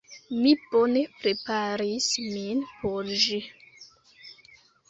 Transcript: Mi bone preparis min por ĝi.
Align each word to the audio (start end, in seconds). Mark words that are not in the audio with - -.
Mi 0.37 0.53
bone 0.71 1.03
preparis 1.25 2.09
min 2.31 2.65
por 2.81 3.15
ĝi. 3.27 3.41